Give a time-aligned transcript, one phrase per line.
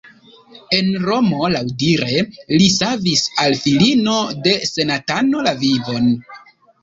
[0.75, 2.23] En Romo laŭdire
[2.61, 4.15] li savis al filino
[4.47, 6.09] de senatano la vivon.